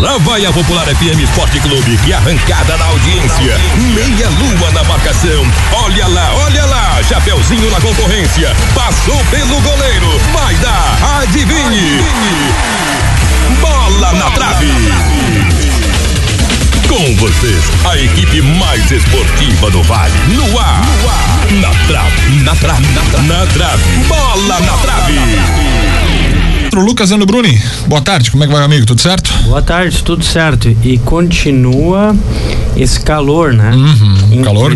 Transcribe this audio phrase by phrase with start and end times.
[0.00, 3.60] Lá vai a Popular FM Esporte Clube, que arrancada na audiência.
[3.94, 5.44] Meia lua na marcação.
[5.72, 7.02] Olha lá, olha lá.
[7.06, 8.56] Chapeuzinho na concorrência.
[8.74, 10.18] Passou pelo goleiro.
[10.32, 11.20] Vai dar.
[11.20, 12.02] Adivinhe.
[13.60, 14.72] Bola na trave.
[16.88, 20.14] Com vocês, a equipe mais esportiva do Vale.
[20.28, 20.80] No ar.
[21.60, 22.42] Na trave.
[22.42, 22.86] Na trave.
[23.26, 23.84] Na trave.
[24.08, 26.19] Bola na trave.
[26.72, 28.86] Lucas Ano Bruni, boa tarde, como é que vai, amigo?
[28.86, 29.32] Tudo certo?
[29.44, 30.68] Boa tarde, tudo certo.
[30.84, 32.14] E continua
[32.76, 33.72] esse calor, né?
[33.72, 34.74] Uhum, calor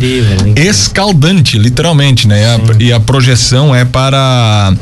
[0.56, 2.42] escaldante, literalmente, né?
[2.42, 4.74] E a, e a, projeção é para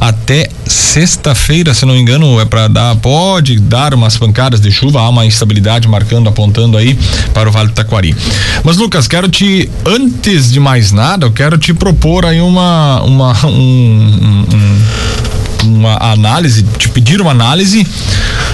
[0.00, 5.00] até sexta-feira, se não me engano, é para dar, pode dar umas pancadas de chuva,
[5.00, 6.96] há uma instabilidade marcando, apontando aí
[7.34, 8.14] para o Vale do Taquari.
[8.62, 13.46] Mas Lucas, quero te, antes de mais nada, eu quero te propor aí uma, uma
[13.46, 15.25] um, um, um
[15.66, 17.86] uma análise, te pedir uma análise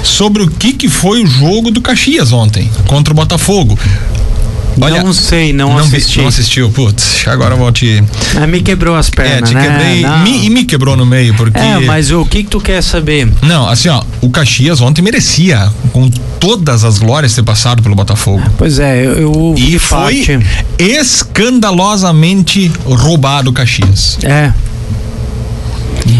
[0.02, 3.78] sobre o que que foi o jogo do Caxias ontem contra o Botafogo.
[4.80, 6.18] Olha, não sei, não, não assisti.
[6.18, 8.02] Não assistiu, putz, agora eu vou te.
[8.36, 9.50] Ah, me quebrou as pernas.
[9.50, 9.68] É, te né?
[9.68, 11.58] quebrei me, e me quebrou no meio, porque.
[11.58, 13.28] É, mas o que que tu quer saber?
[13.42, 16.08] Não, assim, ó, o Caxias ontem merecia, com
[16.40, 18.42] todas as glórias, ter passado pelo Botafogo.
[18.56, 19.12] Pois é, eu.
[19.12, 20.38] eu e foi parte.
[20.78, 24.18] escandalosamente roubado o Caxias.
[24.22, 24.52] É.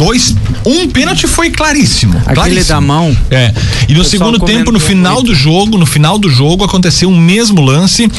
[0.05, 0.35] Dois,
[0.67, 2.17] um pênalti foi claríssimo.
[2.19, 2.67] Aquele claríssimo.
[2.67, 3.17] da mão.
[3.31, 3.53] É.
[3.89, 5.29] E no segundo tempo, no final muito.
[5.29, 8.11] do jogo, no final do jogo aconteceu o um mesmo lance,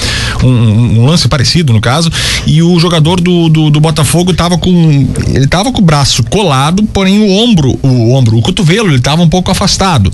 [0.44, 2.12] um, um, lance parecido no caso,
[2.46, 6.84] e o jogador do, do, do, Botafogo tava com ele tava com o braço colado,
[6.94, 10.12] porém o ombro, o ombro, o cotovelo, ele tava um pouco afastado.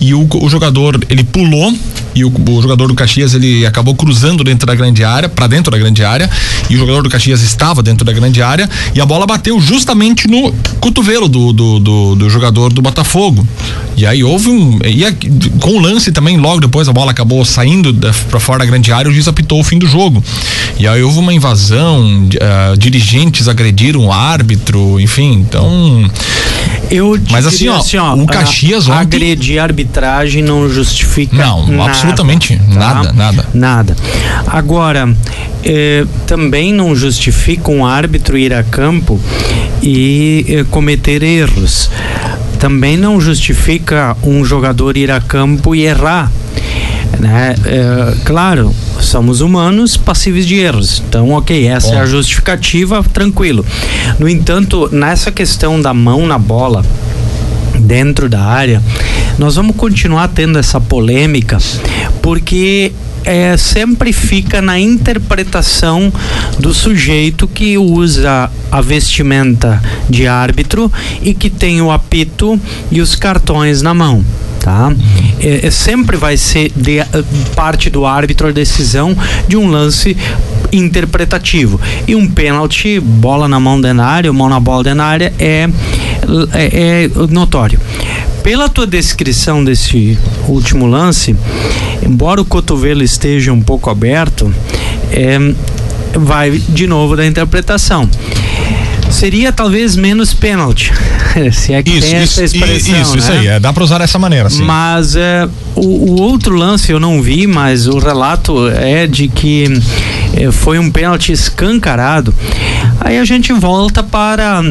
[0.00, 1.74] E o, o jogador, ele pulou
[2.16, 5.70] e o, o, jogador do Caxias ele acabou cruzando dentro da grande área, para dentro
[5.70, 6.30] da grande área,
[6.70, 10.26] e o jogador do Caxias estava dentro da grande área e a bola bateu justamente
[10.26, 10.50] no
[10.80, 13.46] cotovelo do, do, do, do jogador do Botafogo.
[13.96, 14.78] E aí houve um.
[14.84, 15.12] E a,
[15.60, 17.94] com o lance também, logo depois a bola acabou saindo
[18.30, 20.24] para fora da grande área, o juiz apitou o fim do jogo.
[20.78, 26.10] E aí houve uma invasão, uh, dirigentes agrediram o árbitro, enfim, então.
[26.90, 29.00] Eu Mas assim ó, assim, ó, o Caxias ontem...
[29.00, 31.36] Agredir a arbitragem não justifica.
[31.36, 32.74] Não, nada, absolutamente tá?
[32.74, 33.46] nada, nada.
[33.52, 33.96] Nada.
[34.46, 35.12] Agora,
[35.64, 39.20] eh, também não justifica um árbitro ir a campo
[39.82, 41.90] e eh, cometer erros.
[42.58, 46.30] Também não justifica um jogador ir a campo e errar.
[47.18, 47.54] Né?
[47.64, 51.02] É, claro, somos humanos passíveis de erros.
[51.08, 51.94] Então, ok, essa Bom.
[51.94, 53.64] é a justificativa, tranquilo.
[54.18, 56.84] No entanto, nessa questão da mão na bola,
[57.78, 58.82] dentro da área,
[59.38, 61.58] nós vamos continuar tendo essa polêmica,
[62.22, 62.92] porque
[63.26, 66.12] é, sempre fica na interpretação
[66.58, 72.58] do sujeito que usa a vestimenta de árbitro e que tem o apito
[72.90, 74.24] e os cartões na mão
[74.60, 74.92] tá?
[75.40, 77.06] É, é, sempre vai ser de, eh,
[77.54, 79.16] parte do árbitro a decisão
[79.46, 80.16] de um lance
[80.72, 81.80] interpretativo.
[82.08, 85.68] E um pênalti, bola na mão da área, mão na bola da área, é,
[86.52, 87.78] é, é notório
[88.46, 90.16] pela tua descrição desse
[90.46, 91.34] último lance,
[92.02, 94.52] embora o cotovelo esteja um pouco aberto,
[95.10, 95.38] é,
[96.18, 98.08] vai de novo da interpretação
[99.10, 100.92] seria talvez menos pênalti.
[101.52, 103.00] Se é que isso, tem isso, essa expressão.
[103.00, 103.18] Isso, né?
[103.18, 104.62] isso aí, é, dá para usar dessa maneira, sim.
[104.64, 109.66] Mas é, o, o, outro lance eu não vi, mas o relato é de que
[110.34, 112.34] é, foi um pênalti escancarado.
[113.00, 114.62] Aí a gente volta para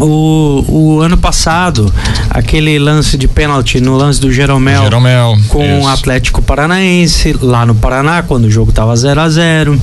[0.00, 1.92] o, o ano passado,
[2.30, 7.74] aquele lance de pênalti no lance do Jeromel, Jeromel com o Atlético Paranaense, lá no
[7.74, 9.80] Paraná, quando o jogo estava 0 a 0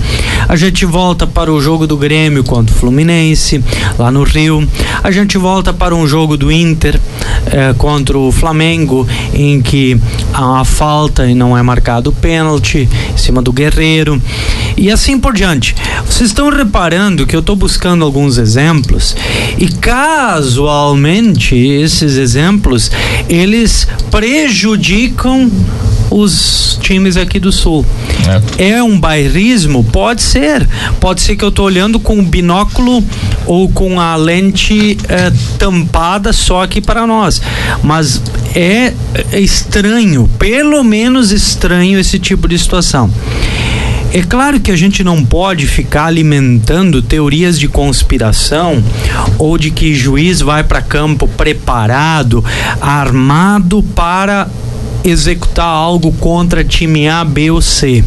[0.48, 3.64] A gente volta para o jogo do Grêmio contra o Fluminense,
[3.98, 4.68] lá no Rio.
[5.04, 7.00] A gente volta para um jogo do Inter
[7.48, 10.00] eh, contra o Flamengo, em que
[10.34, 14.22] há uma falta e não é marcado o pênalti em cima do Guerreiro.
[14.78, 15.76] E assim por diante.
[16.06, 19.16] Vocês estão reparando que eu estou buscando alguns exemplos
[19.58, 22.90] e casualmente esses exemplos
[23.30, 25.52] eles prejudicam
[26.10, 27.86] os times aqui do sul.
[28.58, 28.70] É.
[28.70, 28.84] é.
[28.84, 29.84] um bairrismo?
[29.84, 30.68] Pode ser.
[31.00, 33.04] Pode ser que eu estou olhando com o binóculo
[33.46, 37.42] ou com a lente é, tampada só aqui para nós.
[37.84, 38.22] Mas
[38.56, 38.94] é
[39.34, 43.12] estranho, pelo menos estranho esse tipo de situação.
[44.16, 48.82] É claro que a gente não pode ficar alimentando teorias de conspiração
[49.38, 52.42] ou de que juiz vai para campo preparado,
[52.80, 54.48] armado para
[55.04, 58.06] executar algo contra time A, B ou C.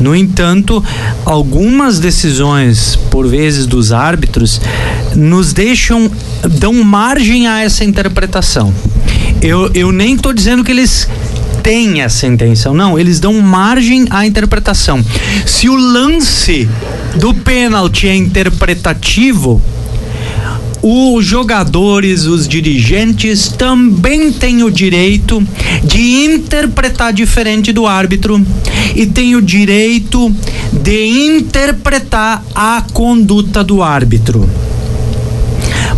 [0.00, 0.82] No entanto,
[1.26, 4.58] algumas decisões, por vezes dos árbitros,
[5.14, 6.10] nos deixam,
[6.48, 8.72] dão margem a essa interpretação.
[9.42, 11.06] Eu, eu nem estou dizendo que eles
[11.64, 12.74] tem essa intenção.
[12.74, 15.02] Não, eles dão margem à interpretação.
[15.46, 16.68] Se o lance
[17.16, 19.62] do pênalti é interpretativo,
[20.82, 25.42] os jogadores, os dirigentes também têm o direito
[25.82, 28.44] de interpretar diferente do árbitro
[28.94, 30.30] e têm o direito
[30.70, 34.46] de interpretar a conduta do árbitro.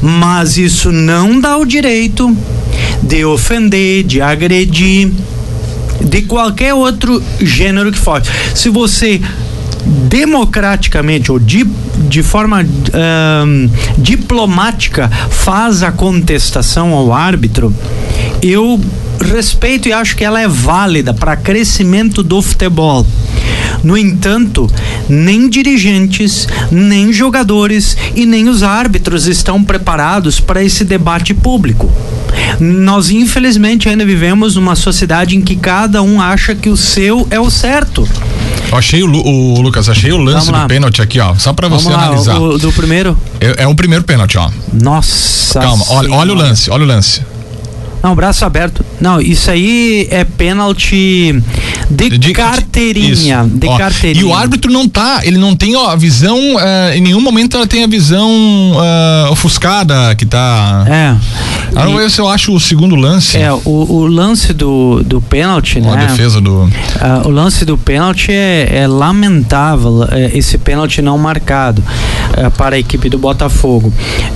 [0.00, 2.36] Mas isso não dá o direito
[3.02, 5.10] de ofender, de agredir,
[6.00, 8.22] de qualquer outro gênero que for.
[8.54, 9.20] Se você
[10.08, 11.64] democraticamente ou de,
[12.08, 17.72] de forma um, diplomática faz a contestação ao árbitro,
[18.42, 18.80] eu
[19.20, 23.06] respeito e acho que ela é válida para crescimento do futebol.
[23.82, 24.70] No entanto,
[25.08, 31.90] nem dirigentes, nem jogadores e nem os árbitros estão preparados para esse debate público.
[32.60, 37.40] Nós, infelizmente, ainda vivemos numa sociedade em que cada um acha que o seu é
[37.40, 38.08] o certo.
[38.72, 41.34] achei o, o, Lucas, achei o lance do pênalti aqui, ó.
[41.34, 42.38] Só para você lá, analisar.
[42.38, 43.16] O, do primeiro?
[43.40, 44.50] É, é o primeiro pênalti, ó.
[44.72, 45.60] Nossa.
[45.60, 47.20] Calma, olha, olha o lance, olha o lance.
[48.06, 48.86] Não, braço aberto.
[49.00, 51.42] Não, isso aí é pênalti
[51.90, 53.42] de, de carteirinha.
[53.42, 53.58] Isso.
[53.58, 54.24] De ó, carteirinha.
[54.24, 57.56] E o árbitro não tá, ele não tem ó, a visão, uh, em nenhum momento
[57.56, 60.84] ela tem a visão uh, ofuscada que tá.
[60.88, 61.16] É.
[61.74, 63.36] Agora e, eu acho o segundo lance.
[63.36, 65.92] É, o, o lance do, do pênalti, né?
[65.92, 66.62] A defesa do.
[66.62, 66.70] Uh,
[67.24, 71.82] o lance do pênalti é, é lamentável, é, esse pênalti não marcado
[72.56, 73.92] para a equipe do Botafogo.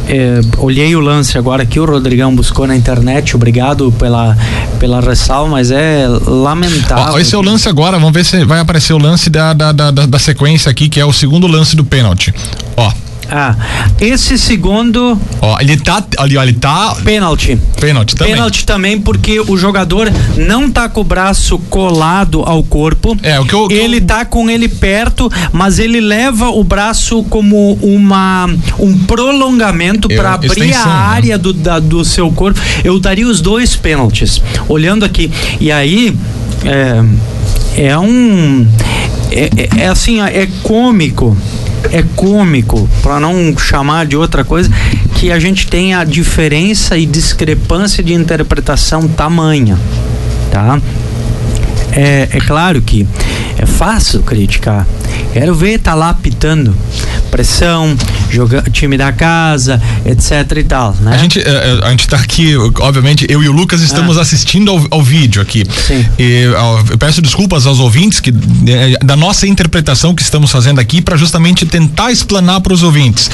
[0.08, 3.59] É, olhei o lance agora que o Rodrigão buscou na internet, obrigado
[3.98, 4.36] pela,
[4.78, 7.14] pela ressalva, mas é lamentável.
[7.14, 9.72] Ó, esse é o lance agora, vamos ver se vai aparecer o lance da, da,
[9.72, 12.34] da, da sequência aqui, que é o segundo lance do pênalti.
[12.76, 12.90] Ó.
[13.30, 13.54] Ah,
[14.00, 15.16] esse segundo.
[15.40, 16.02] Ó, ele tá.
[16.18, 16.96] Ali, ó, ele tá.
[17.04, 17.56] Pênalti.
[17.80, 18.34] Pênalti também.
[18.34, 23.16] Pênalti também, porque o jogador não tá com o braço colado ao corpo.
[23.22, 23.70] É, o que eu.
[23.70, 28.48] Ele tá com ele perto, mas ele leva o braço como uma
[28.78, 30.92] um prolongamento para abrir extensão, a né?
[30.92, 31.38] área né?
[31.38, 32.58] do, da, do seu corpo.
[32.82, 34.42] Eu daria os dois pênaltis.
[34.68, 35.30] Olhando aqui.
[35.60, 36.16] E aí.
[36.64, 37.04] É,
[37.76, 38.66] é um.
[39.30, 41.36] É, é, é assim, é cômico
[41.92, 44.70] é cômico, para não chamar de outra coisa,
[45.16, 49.78] que a gente tem a diferença e discrepância de interpretação tamanha,
[50.50, 50.80] tá?
[51.92, 53.06] É, é claro que
[53.58, 54.86] é fácil criticar.
[55.32, 56.74] Quero ver tá lá pitando
[57.30, 57.96] pressão,
[58.30, 61.14] joga, time da casa, etc e tal, né?
[61.14, 64.18] A gente, a, eh, eh, a gente tá aqui, obviamente, eu e o Lucas estamos
[64.18, 64.22] ah.
[64.22, 65.64] assistindo ao, ao, vídeo aqui.
[65.86, 66.06] Sim.
[66.18, 66.42] E,
[66.90, 71.16] eu peço desculpas aos ouvintes que eh, da nossa interpretação que estamos fazendo aqui para
[71.16, 73.30] justamente tentar explanar para os ouvintes.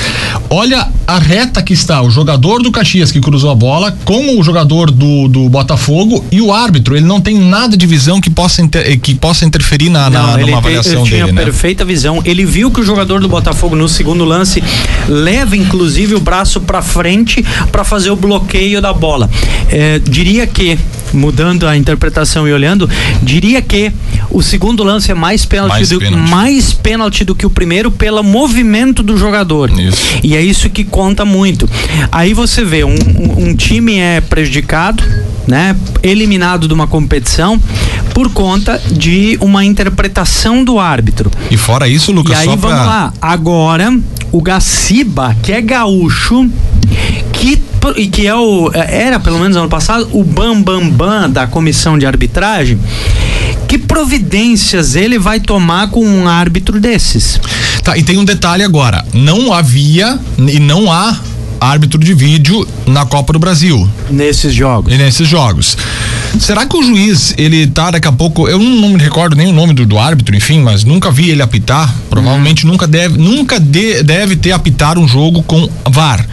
[0.49, 4.43] Olha a reta que está o jogador do Caxias que cruzou a bola com o
[4.43, 6.97] jogador do, do Botafogo e o árbitro.
[6.97, 10.39] Ele não tem nada de visão que possa, inter, que possa interferir na, não, na
[10.39, 11.45] numa avaliação ele tinha dele, né?
[11.45, 12.21] perfeita visão.
[12.25, 14.63] Ele viu que o jogador do Botafogo no segundo lance
[15.09, 19.31] leva inclusive o braço para frente para fazer o bloqueio da bola.
[19.71, 20.79] É, diria que
[21.13, 22.89] mudando a interpretação e olhando,
[23.23, 23.93] diria que
[24.31, 26.31] o segundo lance é mais pênalti, mais do, pênalti.
[26.31, 29.71] mais pênalti do que o primeiro pelo movimento do jogador.
[29.79, 30.19] Isso.
[30.23, 31.69] E é isso que conta muito.
[32.11, 32.97] Aí você vê, um,
[33.39, 35.03] um, time é prejudicado,
[35.47, 35.77] né?
[36.03, 37.61] Eliminado de uma competição
[38.13, 41.31] por conta de uma interpretação do árbitro.
[41.51, 42.85] E fora isso, Lucas, e aí, vamos pra...
[42.85, 43.13] lá.
[43.21, 43.97] Agora,
[44.33, 46.51] o Gaciba, que é gaúcho,
[47.41, 47.63] que
[47.97, 51.97] e que é o era pelo menos ano passado o bam bam bam da comissão
[51.97, 52.79] de arbitragem
[53.69, 57.41] que providências ele vai tomar com um árbitro desses?
[57.83, 61.17] Tá, e tem um detalhe agora, não havia e não há
[61.61, 63.89] árbitro de vídeo na Copa do Brasil.
[64.11, 64.93] Nesses jogos.
[64.93, 65.77] E nesses jogos.
[66.39, 69.53] Será que o juiz, ele tá daqui a pouco, eu não, me recordo nem o
[69.53, 72.71] nome do, do, árbitro, enfim, mas nunca vi ele apitar, provavelmente hum.
[72.71, 76.27] nunca deve, nunca de, deve ter apitar um jogo com VAR.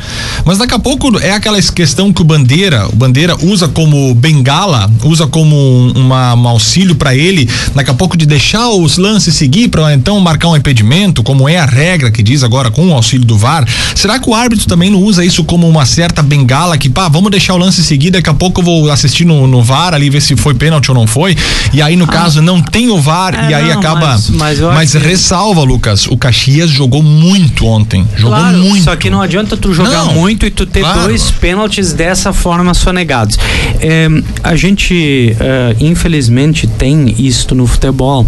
[0.46, 4.92] Mas daqui a pouco é aquela questão que o Bandeira, o Bandeira usa como bengala,
[5.04, 9.36] usa como um, uma, um auxílio para ele, daqui a pouco de deixar os lances
[9.36, 12.94] seguir para então marcar um impedimento, como é a regra que diz agora com o
[12.94, 13.66] auxílio do VAR.
[13.96, 17.30] Será que o árbitro também não usa isso como uma certa bengala que, pá, vamos
[17.32, 20.22] deixar o lance seguir, daqui a pouco eu vou assistir no, no VAR ali, ver
[20.22, 21.36] se foi pênalti ou não foi.
[21.74, 24.08] E aí, no ah, caso, não tem o VAR é, e aí não, acaba.
[24.08, 25.64] Mas, mas, mas ressalva.
[25.64, 28.08] Lucas, o Caxias jogou muito ontem.
[28.16, 28.84] Jogou claro, muito.
[28.84, 31.02] Só que não adianta tu jogar não, muito e tu ter claro.
[31.02, 33.38] dois pênaltis dessa forma sonegados.
[33.80, 34.08] É,
[34.44, 38.26] a gente, é, infelizmente, tem isto no futebol.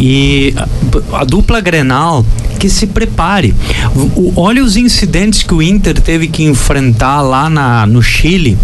[0.00, 2.24] E a, a dupla Grenal
[2.56, 3.54] que se prepare.
[3.94, 8.56] O, olha os incidentes que o Inter teve teve que enfrentar lá na, no Chile,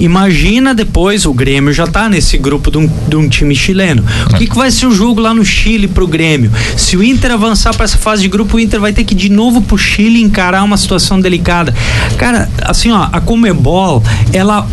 [0.00, 4.04] imagina depois, o Grêmio já tá nesse grupo de um, de um time chileno.
[4.28, 6.50] O que, que vai ser o jogo lá no Chile pro Grêmio?
[6.76, 9.28] Se o Inter avançar para essa fase de grupo, o Inter vai ter que de
[9.28, 11.72] novo pro Chile encarar uma situação delicada.
[12.16, 14.02] Cara, assim, ó, a Comebol,
[14.32, 14.66] ela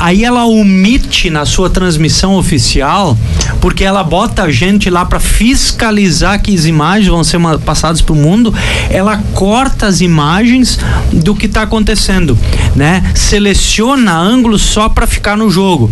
[0.00, 3.16] aí ela omite na sua transmissão oficial,
[3.60, 8.12] porque ela bota a gente lá para fiscalizar que as imagens vão ser passadas para
[8.12, 8.54] o mundo,
[8.90, 10.78] ela corta as imagens
[11.12, 12.38] do que está acontecendo,
[12.74, 13.02] né?
[13.14, 15.90] Seleciona ângulos só para ficar no jogo.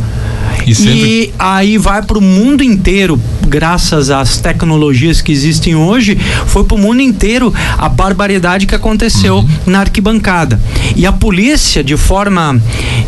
[0.67, 0.93] E, sempre...
[0.93, 6.77] e aí vai para o mundo inteiro, graças às tecnologias que existem hoje, foi para
[6.77, 9.49] o mundo inteiro a barbaridade que aconteceu uhum.
[9.67, 10.61] na arquibancada.
[10.97, 12.61] E a polícia, de forma.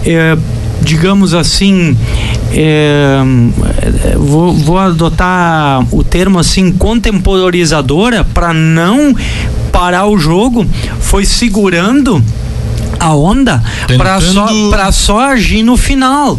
[0.05, 0.37] Eh,
[0.87, 1.99] digamos assim,
[2.53, 3.19] é,
[4.17, 9.13] vou, vou adotar o termo assim, contemporizadora para não
[9.73, 10.65] parar o jogo,
[11.01, 12.23] foi segurando
[13.01, 13.61] a onda
[13.99, 14.47] para só,
[14.93, 16.39] só agir no final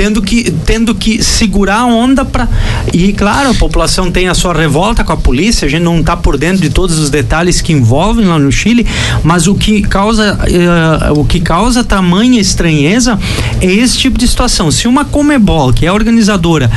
[0.00, 2.48] tendo que, tendo que segurar a onda para
[2.90, 6.16] e claro, a população tem a sua revolta com a polícia, a gente não está
[6.16, 8.86] por dentro de todos os detalhes que envolvem lá no Chile,
[9.22, 13.18] mas o que causa uh, o que causa tamanha estranheza
[13.60, 14.70] é esse tipo de situação.
[14.70, 16.70] Se uma Comebol, que é a organizadora,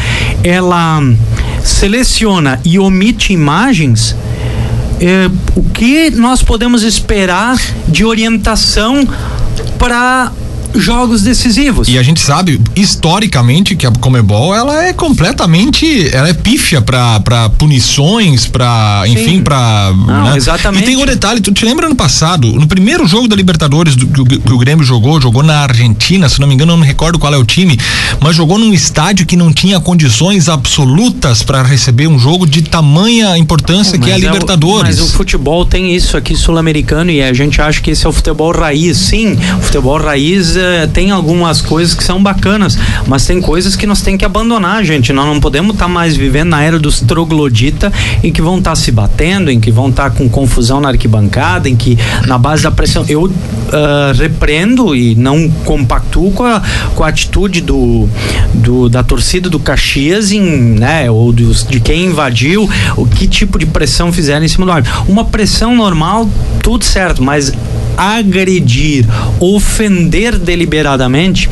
[0.43, 1.01] ela
[1.63, 4.17] seleciona e omite imagens,
[4.99, 9.07] eh, o que nós podemos esperar de orientação
[9.79, 10.29] para
[10.75, 11.87] jogos decisivos.
[11.87, 17.49] E a gente sabe historicamente que a Comebol ela é completamente, ela é pífia para
[17.57, 20.33] punições, para enfim, para né?
[20.35, 20.83] exatamente.
[20.83, 24.07] E tem um detalhe, tu te lembra no passado, no primeiro jogo da Libertadores do,
[24.07, 27.19] que, que, o Grêmio jogou, jogou na Argentina, se não me engano, eu não recordo
[27.19, 27.77] qual é o time,
[28.19, 33.37] mas jogou num estádio que não tinha condições absolutas para receber um jogo de tamanha
[33.37, 34.97] importância que é a Libertadores.
[34.97, 38.05] É o, mas o futebol tem isso aqui sul-americano e a gente acha que esse
[38.05, 38.97] é o futebol raiz.
[38.97, 42.77] Sim, o futebol raiz é, tem algumas coisas que são bacanas,
[43.07, 45.11] mas tem coisas que nós tem que abandonar, gente.
[45.11, 47.91] Nós não podemos estar tá mais vivendo na era dos troglodita
[48.23, 50.89] em que vão estar tá se batendo, em que vão estar tá com confusão na
[50.89, 53.05] arquibancada, em que na base da pressão.
[53.07, 53.31] Eu uh,
[54.17, 56.61] repreendo e não compactuo com a,
[56.95, 58.07] com a atitude do,
[58.53, 63.59] do, da torcida do Caxias em, né, ou dos, de quem invadiu, o que tipo
[63.59, 65.03] de pressão fizeram em cima do árbitro.
[65.07, 66.29] Uma pressão normal,
[66.61, 67.51] tudo certo, mas
[67.97, 69.05] agredir,
[69.39, 71.49] ofender deliberadamente,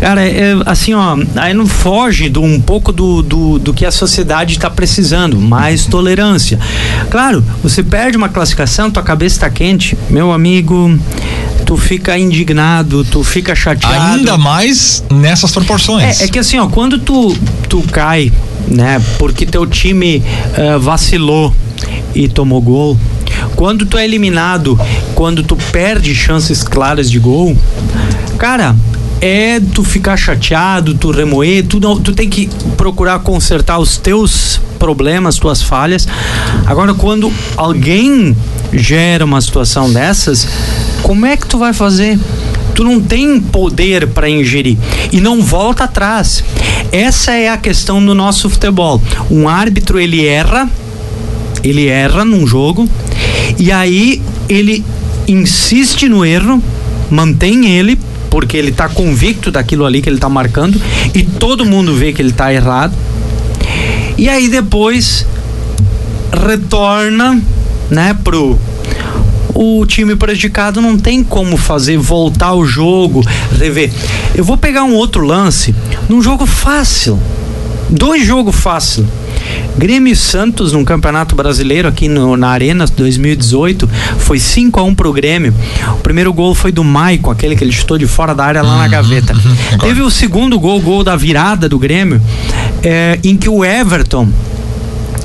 [0.00, 3.90] cara, é, assim, ó, aí não foge do, um pouco do, do, do que a
[3.90, 6.58] sociedade está precisando, mais tolerância.
[7.10, 10.98] Claro, você perde uma classificação, tua cabeça está quente, meu amigo,
[11.64, 14.18] tu fica indignado, tu fica chateado.
[14.18, 16.20] Ainda mais nessas proporções.
[16.20, 17.36] É, é que assim, ó, quando tu,
[17.68, 18.32] tu cai,
[18.66, 20.22] né, porque teu time
[20.56, 21.54] uh, vacilou
[22.14, 22.96] e tomou gol,
[23.54, 24.78] quando tu é eliminado,
[25.14, 27.56] quando tu perde chances claras de gol,
[28.38, 28.74] cara,
[29.20, 34.60] é tu ficar chateado, tu remoer, tu, não, tu tem que procurar consertar os teus
[34.78, 36.06] problemas, tuas falhas.
[36.66, 38.36] Agora, quando alguém
[38.72, 40.46] gera uma situação dessas,
[41.02, 42.18] como é que tu vai fazer?
[42.78, 44.78] Tu não tem poder para ingerir
[45.10, 46.44] e não volta atrás.
[46.92, 49.02] Essa é a questão do nosso futebol.
[49.28, 50.70] Um árbitro ele erra,
[51.64, 52.88] ele erra num jogo
[53.58, 54.84] e aí ele
[55.26, 56.62] insiste no erro,
[57.10, 57.98] mantém ele
[58.30, 60.80] porque ele está convicto daquilo ali que ele está marcando
[61.12, 62.94] e todo mundo vê que ele está errado.
[64.16, 65.26] E aí depois
[66.32, 67.42] retorna,
[67.90, 68.56] né, pro
[69.60, 73.26] o time prejudicado não tem como fazer voltar o jogo,
[73.58, 73.90] rever.
[74.32, 75.74] Eu vou pegar um outro lance
[76.08, 77.18] num jogo fácil.
[77.90, 79.04] Dois jogos fácil.
[79.76, 85.12] Grêmio Santos no Campeonato Brasileiro aqui no, na Arena 2018 foi 5 a 1 pro
[85.12, 85.52] Grêmio.
[85.94, 88.74] O primeiro gol foi do Maicon, aquele que ele chutou de fora da área lá
[88.74, 89.32] uhum, na gaveta.
[89.32, 92.22] Uhum, Teve o segundo gol, gol da virada do Grêmio,
[92.84, 94.28] é, em que o Everton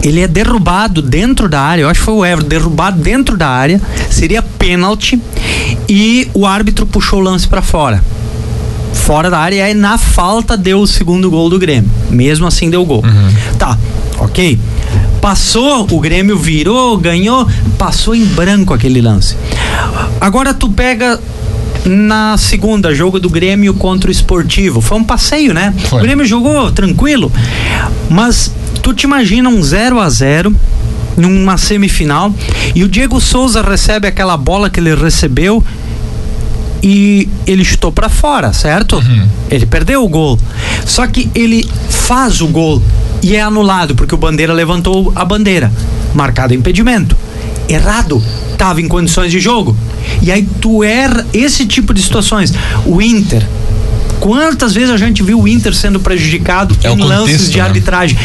[0.03, 3.47] ele é derrubado dentro da área, eu acho que foi o Everton, derrubado dentro da
[3.47, 5.19] área, seria pênalti
[5.87, 8.03] e o árbitro puxou o lance para fora
[9.03, 11.91] fora da área e aí na falta deu o segundo gol do Grêmio.
[12.09, 13.03] Mesmo assim deu gol.
[13.03, 13.57] Uhum.
[13.57, 13.77] Tá,
[14.17, 14.57] ok.
[15.19, 19.35] Passou, o Grêmio virou, ganhou, passou em branco aquele lance.
[20.21, 21.19] Agora tu pega
[21.85, 24.79] na segunda, jogo do Grêmio contra o Esportivo.
[24.79, 25.73] Foi um passeio, né?
[25.89, 25.99] Foi.
[25.99, 27.31] O Grêmio jogou tranquilo,
[28.09, 30.53] mas tu te imagina um 0 a 0
[31.15, 32.33] numa semifinal
[32.75, 35.63] e o Diego Souza recebe aquela bola que ele recebeu
[36.83, 38.97] e ele chutou para fora, certo?
[38.97, 39.27] Uhum.
[39.49, 40.37] Ele perdeu o gol.
[40.85, 42.83] Só que ele faz o gol
[43.21, 45.71] e é anulado porque o bandeira levantou a bandeira,
[46.13, 47.15] marcado impedimento.
[47.69, 48.21] Errado,
[48.57, 49.77] tava em condições de jogo.
[50.21, 52.53] E aí tu erra esse tipo de situações.
[52.85, 53.47] O Inter,
[54.23, 57.63] Quantas vezes a gente viu o Inter sendo prejudicado é em contexto, lances de né?
[57.65, 58.17] arbitragem?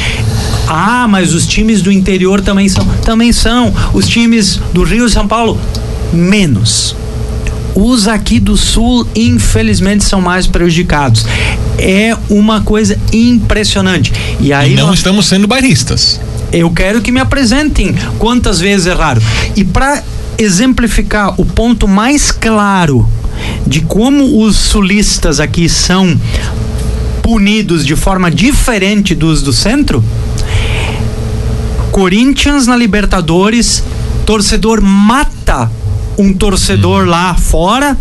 [0.69, 2.87] Ah, mas os times do interior também são.
[3.05, 3.75] Também são.
[3.93, 5.61] Os times do Rio e São Paulo,
[6.13, 6.95] menos.
[7.75, 11.27] Os aqui do Sul, infelizmente, são mais prejudicados.
[11.77, 14.13] É uma coisa impressionante.
[14.39, 14.99] E aí e não nós...
[14.99, 16.21] estamos sendo bairristas.
[16.53, 19.21] Eu quero que me apresentem quantas vezes erraram.
[19.57, 20.05] E para
[20.39, 23.05] exemplificar o ponto mais claro
[23.69, 26.19] de como os sulistas aqui são
[27.23, 30.03] punidos de forma diferente dos do centro.
[31.93, 33.85] Corinthians na Libertadores,
[34.25, 35.71] torcedor mata
[36.17, 37.11] um torcedor hum.
[37.11, 37.97] lá fora,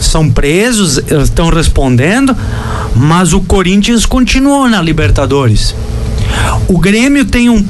[0.00, 2.34] são presos, estão respondendo,
[2.96, 5.74] mas o Corinthians continuou na Libertadores.
[6.66, 7.64] O Grêmio tem um,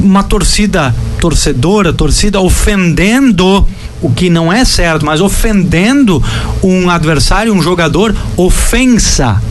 [0.00, 3.66] uma torcida torcedora, torcida ofendendo
[4.00, 6.22] o que não é certo, mas ofendendo
[6.62, 9.42] um adversário, um jogador, ofensa.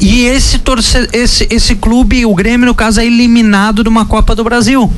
[0.00, 4.34] E esse, torce, esse, esse clube, o Grêmio, no caso, é eliminado de uma Copa
[4.34, 4.90] do Brasil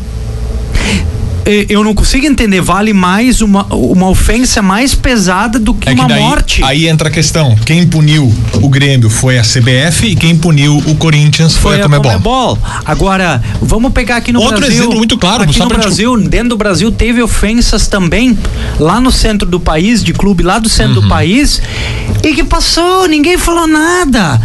[1.68, 2.60] eu não consigo entender.
[2.60, 6.64] Vale mais uma, uma ofensa mais pesada do que, é que uma daí, morte.
[6.64, 10.94] Aí entra a questão: quem puniu o Grêmio foi a CBF e quem puniu o
[10.96, 12.12] Corinthians foi, foi a Comebol.
[12.12, 12.58] Comebol.
[12.84, 14.76] Agora, vamos pegar aqui no Outro Brasil.
[14.78, 15.44] exemplo muito claro.
[15.44, 18.36] Aqui no Brasil, dentro do Brasil, teve ofensas também
[18.78, 21.02] lá no centro do país, de clube lá do centro uhum.
[21.02, 21.62] do país,
[22.22, 24.40] e que passou, ninguém falou nada.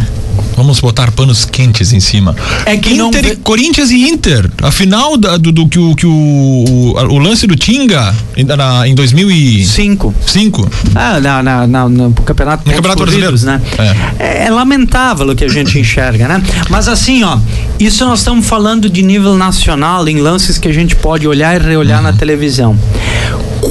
[0.56, 2.34] Vamos botar panos quentes em cima.
[2.66, 3.36] É que Inter, não...
[3.36, 4.50] Corinthians e Inter.
[4.62, 8.14] A final da, do, do, que, o, que o, o, o lance do Tinga
[8.56, 10.14] na, em 2005.
[10.26, 10.70] Cinco.
[10.94, 13.60] Ah, na, na, na, no campeonato, no campeonato brasileiro, né?
[14.18, 14.24] É.
[14.24, 14.46] é.
[14.46, 16.42] é lamentável o que a gente enxerga, né?
[16.68, 17.38] Mas assim, ó,
[17.78, 21.64] isso nós estamos falando de nível nacional em lances que a gente pode olhar e
[21.64, 22.04] reolhar uhum.
[22.04, 22.78] na televisão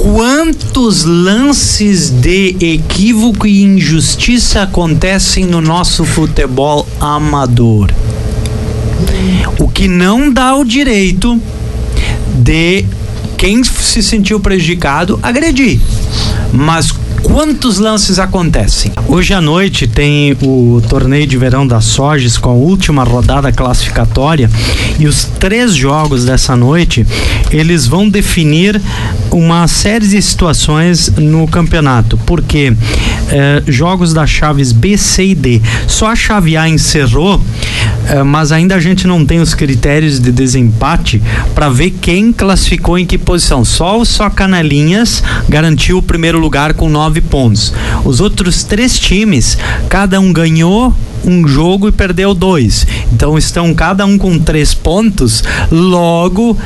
[0.02, 7.88] quantos lances de equívoco e injustiça acontecem no nosso futebol amador.
[9.60, 11.40] O que não dá o direito
[12.34, 12.84] de
[13.38, 15.78] quem se sentiu prejudicado agredir.
[16.52, 18.92] Mas quantos lances acontecem?
[19.06, 24.50] Hoje à noite tem o torneio de verão da Soges com a última rodada classificatória
[24.98, 27.06] e os três jogos dessa noite
[27.50, 28.80] eles vão definir
[29.30, 32.72] uma série de situações no campeonato, porque
[33.30, 37.40] eh, jogos da chaves B, C e D, só a chave A encerrou,
[38.24, 41.22] mas ainda a gente não tem os critérios de desempate
[41.54, 43.64] para ver quem classificou em que posição.
[43.64, 47.72] Só o Só Canelinhas garantiu o primeiro lugar com nove pontos.
[48.04, 49.56] Os outros três times,
[49.88, 52.86] cada um ganhou um jogo e perdeu dois.
[53.12, 55.42] Então estão cada um com três pontos.
[55.70, 56.56] Logo,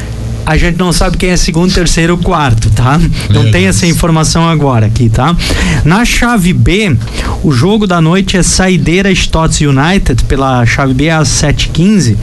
[0.46, 3.00] a gente não sabe quem é segundo, terceiro, quarto, tá?
[3.30, 5.36] Não tem essa informação agora aqui, tá?
[5.84, 6.96] Na chave B,
[7.42, 12.16] o jogo da noite é Saideira Stotts United pela chave B às 7h15.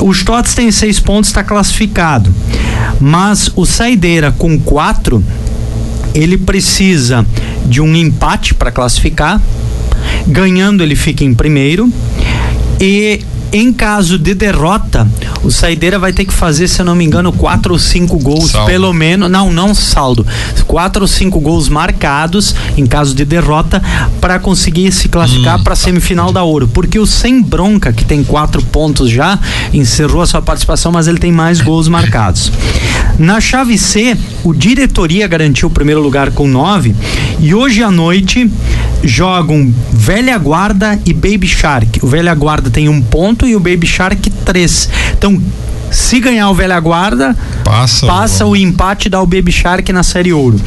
[0.00, 2.34] O Stotts tem seis pontos, está classificado.
[2.98, 5.22] Mas o Saideira com quatro,
[6.14, 7.26] ele precisa
[7.66, 9.38] de um empate para classificar.
[10.26, 11.92] Ganhando, ele fica em primeiro.
[12.80, 13.20] E
[13.52, 15.06] em caso de derrota,
[15.42, 18.50] o Saideira vai ter que fazer, se eu não me engano, quatro ou cinco gols,
[18.50, 18.66] saldo.
[18.66, 19.30] pelo menos.
[19.30, 20.26] Não, não saldo.
[20.66, 23.82] Quatro ou cinco gols marcados em caso de derrota
[24.20, 25.64] para conseguir se classificar hum.
[25.64, 26.66] para a semifinal da Ouro.
[26.66, 29.38] Porque o Sem Bronca, que tem quatro pontos já,
[29.72, 32.50] encerrou a sua participação, mas ele tem mais gols marcados.
[33.18, 36.94] Na chave C, o Diretoria garantiu o primeiro lugar com nove.
[37.38, 38.50] E hoje à noite
[39.02, 42.04] jogam Velha Guarda e Baby Shark.
[42.04, 44.88] O Velha Guarda tem um ponto e o Baby Shark três.
[45.16, 45.40] Então,
[45.92, 50.32] se ganhar o Velha Guarda, passa, passa o empate dá o Baby Shark na Série
[50.32, 50.58] Ouro.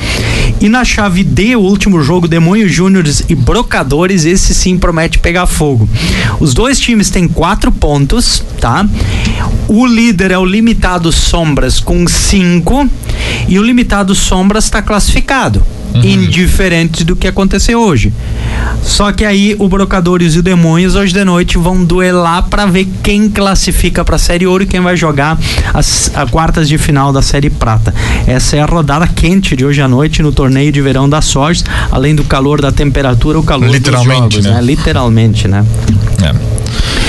[0.62, 5.48] E na chave D, o último jogo, Demônio Júniores e Brocadores, esse sim promete pegar
[5.48, 5.90] fogo.
[6.40, 8.88] Os dois times têm quatro pontos, tá?
[9.68, 12.88] O líder é o Limitado Sombras com cinco
[13.50, 15.66] e o Limitado Sombras está classificado
[15.96, 16.04] uhum.
[16.04, 18.14] indiferente do que aconteceu hoje.
[18.84, 22.88] Só que aí o Brocadores e o Demônios hoje de noite vão duelar para ver
[23.04, 25.38] quem classifica para a Série Ouro e quem vai jogar
[25.74, 27.94] as a quartas de final da Série Prata.
[28.28, 31.64] Essa é a rodada quente de hoje à noite no torneio de verão da Sorte,
[31.92, 34.52] além do calor da temperatura, o calor dos jogos, né?
[34.52, 34.62] né?
[34.62, 35.66] Literalmente, né?
[36.24, 37.05] É.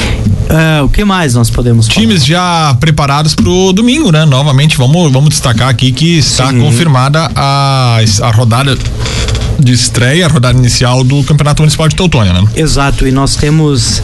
[0.47, 2.01] Uh, o que mais nós podemos falar?
[2.01, 4.25] Times já preparados para o domingo, né?
[4.25, 6.61] Novamente, vamos, vamos destacar aqui que está Sim.
[6.61, 8.77] confirmada a, a rodada
[9.59, 12.45] de estreia, a rodada inicial do Campeonato Municipal de Teutônia, né?
[12.55, 14.03] Exato, e nós temos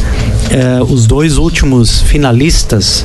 [0.50, 3.04] eh, os dois últimos finalistas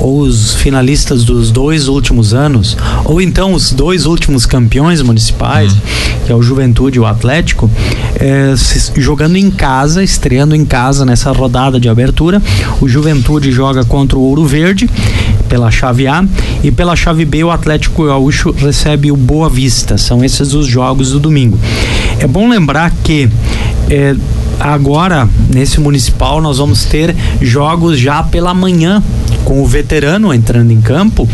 [0.00, 5.80] ou os finalistas dos dois últimos anos, ou então os dois últimos campeões municipais, uhum.
[6.26, 7.70] que é o Juventude e o Atlético,
[8.14, 12.40] é, se, jogando em casa, estreando em casa nessa rodada de abertura.
[12.80, 14.88] O Juventude joga contra o Ouro Verde
[15.48, 16.24] pela chave A
[16.62, 19.98] e pela chave B o Atlético Gaúcho recebe o Boa Vista.
[19.98, 21.58] São esses os jogos do domingo.
[22.20, 23.28] É bom lembrar que
[23.90, 24.14] é,
[24.58, 29.02] agora nesse municipal nós vamos ter jogos já pela manhã
[29.44, 31.26] com o veterano entrando em campo,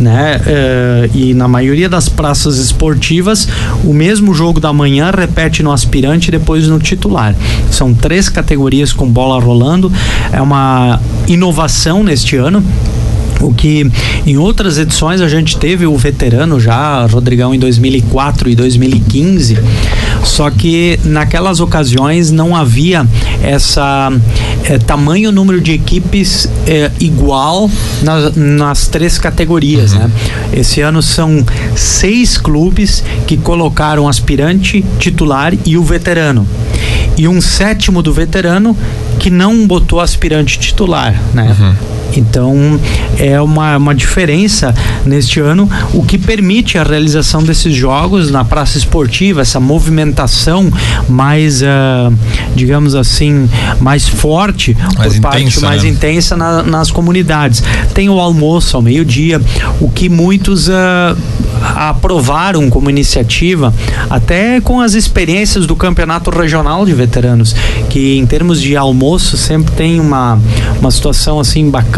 [0.00, 0.40] né?
[0.40, 3.46] Uh, e na maioria das praças esportivas,
[3.84, 7.34] o mesmo jogo da manhã repete no aspirante e depois no titular.
[7.70, 9.92] São três categorias com bola rolando.
[10.32, 12.64] É uma inovação neste ano
[13.40, 13.88] o que
[14.26, 19.58] em outras edições a gente teve o veterano já, Rodrigão, em 2004 e 2015,
[20.24, 23.06] só que naquelas ocasiões não havia
[23.42, 24.12] essa
[24.64, 27.70] é, tamanho número de equipes é, igual
[28.02, 30.00] nas, nas três categorias, uhum.
[30.00, 30.10] né?
[30.52, 31.44] Esse ano são
[31.76, 36.46] seis clubes que colocaram aspirante, titular e o veterano
[37.18, 38.76] e um sétimo do veterano
[39.18, 41.56] que não botou aspirante titular, né?
[41.58, 41.97] Uhum.
[42.16, 42.80] Então
[43.18, 48.78] é uma, uma diferença neste ano, o que permite a realização desses jogos na praça
[48.78, 50.70] esportiva, essa movimentação
[51.08, 52.12] mais, uh,
[52.54, 53.48] digamos assim,
[53.80, 55.88] mais forte mais por parte intensa, mais né?
[55.88, 57.62] intensa na, nas comunidades.
[57.94, 59.40] Tem o almoço ao meio-dia,
[59.80, 61.16] o que muitos uh,
[61.74, 63.74] aprovaram como iniciativa,
[64.08, 67.54] até com as experiências do campeonato regional de veteranos,
[67.88, 70.38] que em termos de almoço sempre tem uma,
[70.80, 71.97] uma situação assim bacana,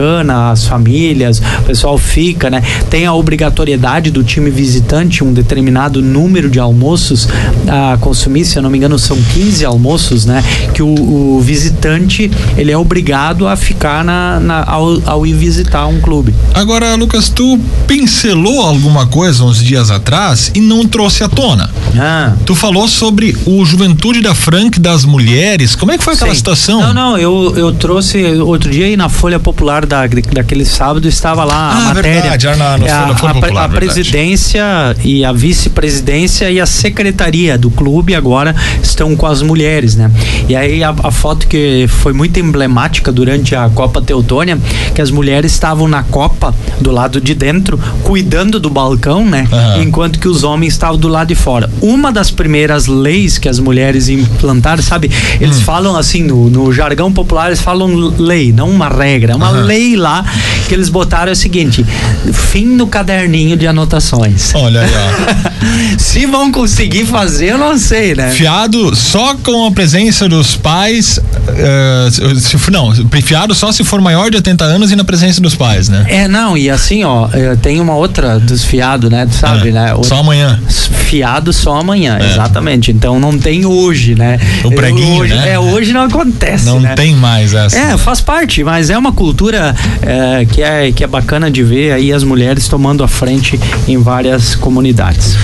[0.50, 2.62] as famílias, o pessoal fica, né?
[2.88, 7.28] Tem a obrigatoriedade do time visitante, um determinado número de almoços
[7.68, 10.42] a consumir, se eu não me engano, são 15 almoços, né?
[10.74, 10.88] Que o,
[11.36, 16.34] o visitante ele é obrigado a ficar na, na ao, ao ir visitar um clube.
[16.54, 21.70] Agora, Lucas, tu pincelou alguma coisa uns dias atrás e não trouxe à tona.
[21.98, 22.34] Ah.
[22.44, 25.74] Tu falou sobre o Juventude da Frank das mulheres.
[25.74, 26.36] Como é que foi aquela Sim.
[26.36, 26.80] situação?
[26.80, 31.42] Não, não, eu, eu trouxe outro dia aí na Folha Popular da, daquele sábado estava
[31.42, 32.20] lá ah, a matéria.
[32.22, 34.62] Verdade, na, no é, a, Folha Popular, a, a presidência
[35.02, 40.10] e a vice-presidência e a secretaria do clube agora estão com as mulheres, né?
[40.48, 44.56] E aí a, a foto que foi muito emblemática durante a Copa Teutônia,
[44.94, 49.48] que as mulheres estavam na Copa do lado de dentro, cuidando do balcão, né?
[49.50, 49.82] Uhum.
[49.82, 51.68] Enquanto que os homens estavam do lado de fora.
[51.80, 55.10] Uma das primeiras leis que as mulheres implantaram, sabe?
[55.40, 55.62] Eles hum.
[55.62, 59.34] falam assim, no, no, jargão popular, eles falam lei, não uma regra.
[59.34, 59.64] Uma uhum.
[59.64, 60.24] lei lá
[60.68, 61.84] que eles botaram é o seguinte:
[62.32, 64.54] fim no caderninho de anotações.
[64.54, 65.98] Olha aí, ó.
[65.98, 68.30] Se vão conseguir fazer, eu não sei, né?
[68.30, 71.18] Fiado só com a presença dos pais.
[71.18, 75.54] Uh, se, não, fiado só se for maior de 80 anos e na presença dos
[75.54, 76.06] pais, né?
[76.08, 79.26] É, não, e assim, ó, eh, tem uma outra dos fiados, né?
[79.30, 79.94] sabe, é, né?
[80.02, 80.60] Só amanhã.
[81.08, 82.30] Fiado só amanhã, é.
[82.30, 82.90] exatamente.
[82.90, 84.38] Então não tem hoje, né?
[84.64, 85.52] O preguinho, hoje, né?
[85.52, 86.94] É, hoje não acontece, Não né?
[86.94, 87.76] tem mais essa.
[87.76, 89.69] É, faz parte, mas é uma cultura
[90.02, 93.98] é, que, é, que é bacana de ver aí as mulheres tomando a frente em
[93.98, 95.36] várias comunidades.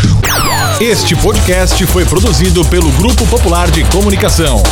[0.81, 4.62] Este podcast foi produzido pelo Grupo Popular de Comunicação.